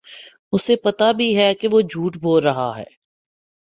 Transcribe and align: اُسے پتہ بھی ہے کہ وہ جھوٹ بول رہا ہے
اُسے 0.53 0.75
پتہ 0.75 1.11
بھی 1.17 1.29
ہے 1.37 1.53
کہ 1.53 1.67
وہ 1.71 1.81
جھوٹ 1.81 2.17
بول 2.17 2.43
رہا 2.43 2.71
ہے 2.77 2.85